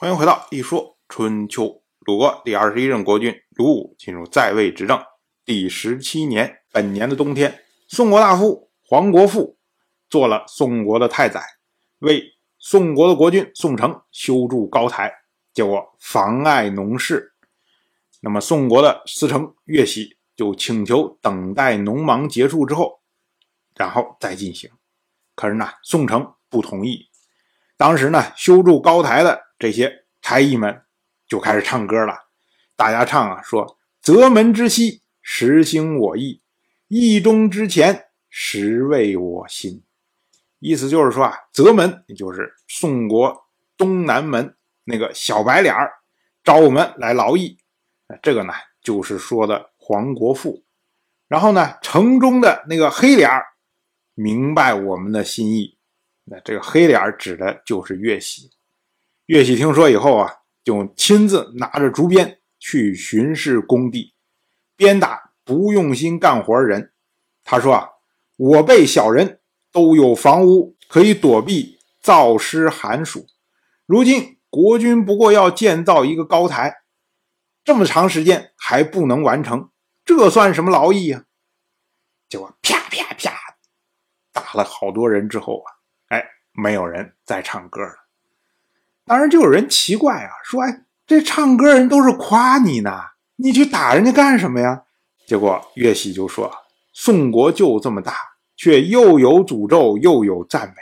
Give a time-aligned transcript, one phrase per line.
[0.00, 1.82] 欢迎回到一说春秋。
[2.06, 4.98] 鲁国第二十一任国君鲁武进入在位执政
[5.44, 9.58] 第十七年，本年的冬天，宋国大夫黄国富
[10.08, 11.44] 做了宋国的太宰，
[11.98, 12.24] 为
[12.58, 15.12] 宋国的国君宋城修筑高台，
[15.52, 17.34] 结果妨碍农事。
[18.22, 23.02] 那么宋国的司城乐喜就请求等待农忙结束之后，
[23.74, 24.70] 然后再进行。
[25.34, 27.10] 可是呢，宋城不同意。
[27.76, 30.82] 当时呢，修筑高台的这些才艺们
[31.28, 32.14] 就开始唱歌了。
[32.76, 36.40] 大家唱啊，说：“泽门之西，时兴我意；
[36.88, 39.84] 意中之前，时为我心。”
[40.60, 43.38] 意思就是说啊，泽门也就是宋国
[43.76, 45.92] 东南门那个小白脸儿
[46.42, 47.58] 找我们来劳役。
[48.22, 50.64] 这个呢，就是说的黄国富。
[51.28, 53.44] 然后呢，城中的那个黑脸儿
[54.14, 55.78] 明白我们的心意。
[56.24, 58.50] 那这个黑脸指的就是岳喜。
[59.30, 64.12] 岳喜听说以后啊，就亲自拿着竹鞭去巡视工地，
[64.74, 66.92] 鞭打不用心干活人。
[67.44, 67.90] 他说啊，
[68.36, 73.24] 我辈小人都有房屋可以躲避燥湿寒暑，
[73.86, 76.78] 如今国君不过要建造一个高台，
[77.62, 79.70] 这么长时间还不能完成，
[80.04, 81.22] 这算什么劳役啊？
[82.28, 83.30] 结果啪啪啪
[84.32, 85.70] 打了好多人之后啊。
[86.08, 87.94] 哎没有人再唱歌了，
[89.10, 92.92] 当然就有人奇怪啊，说：“哎，这唱歌人都是夸你呢，
[93.34, 94.84] 你去打人家干什么呀？”
[95.26, 96.48] 结果岳喜就说
[96.94, 98.14] ：“宋国就这么大，
[98.54, 100.74] 却又有诅咒又有赞美，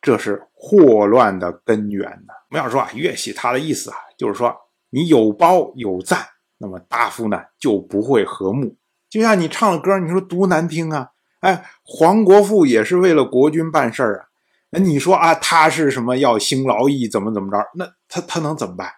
[0.00, 4.54] 这是祸乱的根源呢。”我们要说啊，岳喜他的意思啊，就是说
[4.90, 6.24] 你有褒有赞，
[6.58, 8.76] 那么大夫呢就不会和睦。
[9.10, 11.08] 就像你唱的歌，你说多难听啊！
[11.40, 14.26] 哎，黄国富也是为了国君办事儿啊。
[14.74, 17.58] 那你说啊，他是什么要兴劳役，怎么怎么着？
[17.74, 18.90] 那他他能怎么办，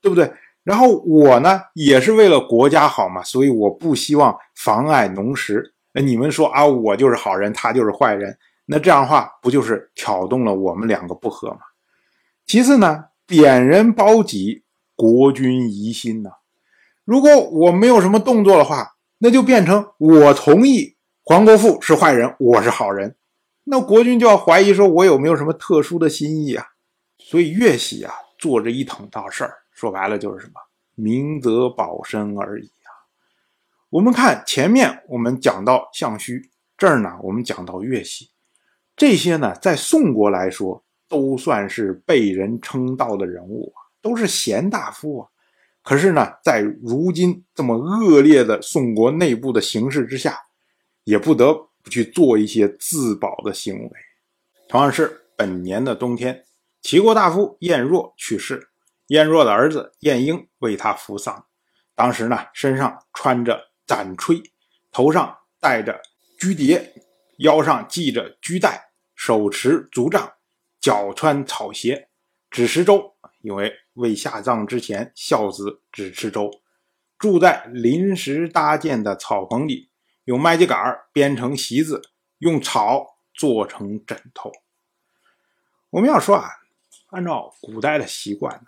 [0.00, 0.32] 对不对？
[0.62, 5.74] 然后我呢，也是为了国家好嘛，所以我不希望妨碍农时。
[5.92, 11.58] 那你们说啊，我就是好人，他就是坏人，那这样的话，不就是挑动了我们两个不和吗？
[12.46, 14.62] 其次呢，贬人褒己，
[14.94, 16.30] 国君疑心呐。
[17.04, 23.16] 如果我没有什么动作的话，那就变成我同意黄国富是坏人，我是好人。
[23.70, 26.64] 那国君就要怀疑说，我有没有什么特殊的心意啊？
[27.18, 30.54] 所以岳喜啊，做这一整道事儿，说白了就是什么，
[30.94, 32.88] 明哲保身而已啊。
[33.90, 36.40] 我们看前面我们讲到项须
[36.78, 38.30] 这儿呢，我们讲到岳喜，
[38.96, 45.28] 这些呢，在宋国来说都算是被人称道的人物啊，都是贤大夫啊。
[45.82, 50.38] 可是呢，在如今这么恶劣的宋国内部的形势之下，
[51.04, 51.67] 也不得。
[51.88, 53.90] 去做一些自保的行为。
[54.68, 56.44] 同样是本年的冬天，
[56.82, 58.68] 齐国大夫晏若去世，
[59.06, 61.46] 晏若的儿子晏婴为他服丧。
[61.94, 64.42] 当时呢，身上穿着斩吹，
[64.92, 66.00] 头上戴着
[66.38, 66.94] 居蝶，
[67.38, 70.34] 腰上系着居带，手持竹杖，
[70.80, 72.08] 脚穿草鞋，
[72.50, 73.14] 只食粥。
[73.40, 76.50] 因为未下葬之前，孝子只吃粥。
[77.18, 79.90] 住在临时搭建的草棚里。
[80.28, 80.76] 用麦秸秆
[81.10, 82.02] 编成席子，
[82.36, 84.52] 用草做成枕头。
[85.88, 86.50] 我们要说啊，
[87.06, 88.62] 按照古代的习惯，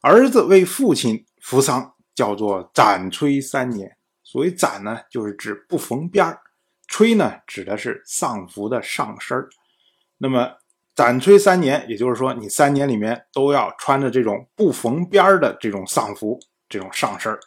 [0.00, 3.98] 儿子为父亲服丧叫做斩吹三年。
[4.24, 6.40] 所谓斩呢，就是指不缝边儿；
[6.86, 9.50] 吹呢，指的是丧服的上身儿
[10.16, 10.56] 那么
[10.94, 16.40] 斩吹三年，也就是说，你三年里面都要穿着这种不缝边儿的这种丧服，
[16.70, 17.38] 这种上身儿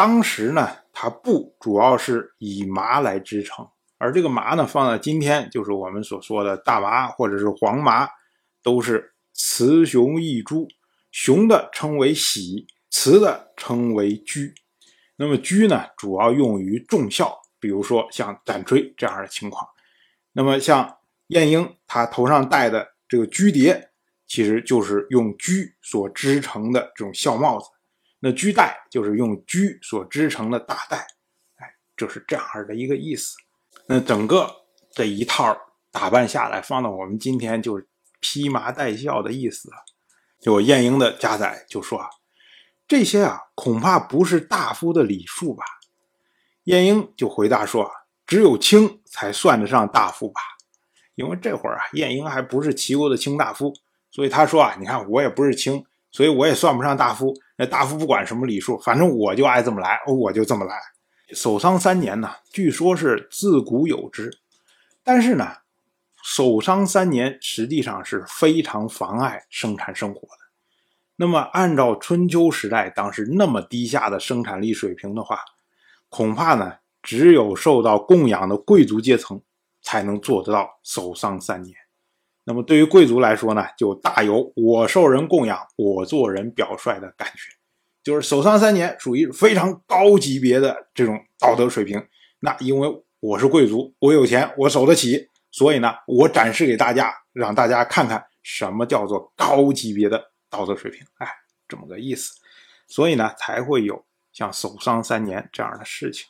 [0.00, 0.78] 当时呢。
[0.92, 3.66] 它布主要是以麻来织成，
[3.96, 8.08] 而这个麻呢，放在今天就是我们所说的大麻或者是黄麻，
[8.62, 10.68] 都是雌雄异株，
[11.10, 14.52] 雄的称为喜，雌的称为居。
[15.16, 19.66] 那么居呢，主要用于重孝，比如说像斩吹这样的情况。
[20.32, 23.90] 那么像晏婴他头上戴的这个居蝶，
[24.26, 27.66] 其实就是用居所织成的这种孝帽子。
[28.22, 30.98] 那居带就是用居所织成的大带，
[31.56, 33.34] 哎，就是这样的一个意思。
[33.86, 34.46] 那整个
[34.92, 35.56] 这一套
[35.90, 37.82] 打扮下来，放到我们今天就
[38.20, 39.76] 披麻戴孝的意思了。
[40.38, 42.04] 就晏婴的家宰就说，
[42.86, 45.64] 这些啊恐怕不是大夫的礼数吧？
[46.64, 47.90] 晏婴就回答说，
[48.26, 50.42] 只有卿才算得上大夫吧？
[51.14, 53.72] 因为这会儿啊，晏婴还不是齐国的卿大夫，
[54.10, 55.82] 所以他说啊，你看我也不是卿。
[56.12, 60.80] 所以我也算不上大夫，那大夫不管什么礼数，反正我就爱这么来，我就这么来。
[61.34, 64.30] 守丧三年呢，据说是自古有之，
[65.04, 65.46] 但是呢，
[66.24, 70.42] 守丧三年实际上是非常妨碍生产生活的。
[71.16, 75.38] 那么按照春秋时代当时那么低下的生产力水平的话，
[76.08, 79.38] 恐怕呢，只有受到供养的贵族阶层
[79.82, 81.76] 才能做得到守丧三年。
[82.50, 87.56] 那么对于贵族来说呢，就大有我受人供养，我做人表率的感觉，
[88.02, 92.04] 就是守丧三年属于非常高级别的这种道德水平。
[92.40, 101.06] 那因为我是贵族，我有钱，我守得起，所以呢，我展示给大家，让大家看看什么叫做高级别的道德水平。
[101.18, 101.28] 哎，
[101.68, 102.32] 这么个意思，
[102.88, 106.26] 所以呢，才会有像守丧三年这样的事情。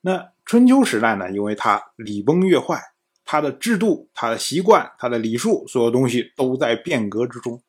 [0.00, 2.82] 那春秋时代呢，因为它礼崩乐坏。
[3.30, 7.62] 他的制度、他的习惯、他的礼数，所有东西都在变革之中。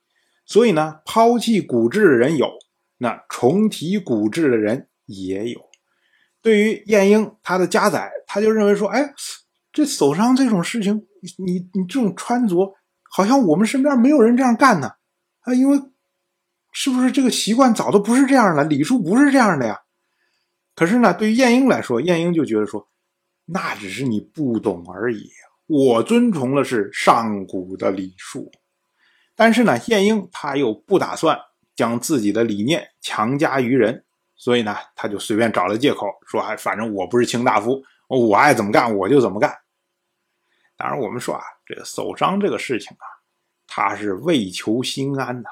[0.46, 2.50] 所以呢，抛弃古制的人有，
[3.00, 5.60] 那重提古制的人也有。
[6.42, 9.14] 对于晏婴他的家宰，他就认为说：“哎，
[9.74, 11.06] 这走上这种事情，
[11.38, 12.74] 你你这种穿着，
[13.12, 14.94] 好像我们身边没有人这样干呢。
[15.42, 15.78] 啊，因为
[16.72, 19.78] 是不是这个习惯早都不是这样了，礼数不是这样的呀？
[20.74, 22.88] 可是呢，对于晏婴来说，晏婴就觉得说，
[23.44, 25.30] 那只是你不懂而已。”
[25.72, 28.52] 我遵从的是上古的礼数，
[29.36, 31.40] 但是呢，晏婴他又不打算
[31.76, 34.04] 将自己的理念强加于人，
[34.36, 39.56] 所以呢，他就随便找了借口说：“哎，反正我不是卿大夫，我爱怎么干我就怎么干。”
[40.76, 43.06] 当然，我们说啊，这个守丧这个事情啊，
[43.68, 45.50] 他是为求心安呐。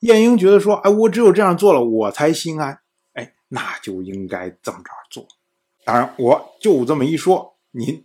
[0.00, 2.78] 晏婴觉得说：“哎，我只有这样做了，我才心安。
[3.14, 5.26] 哎，那就应该这么着做。”
[5.86, 8.04] 当然，我就这么一说，您。